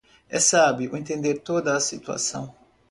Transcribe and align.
É 0.27 0.39
sábio 0.39 0.97
entender 0.97 1.41
toda 1.43 1.77
a 1.77 1.79
situação. 1.79 2.55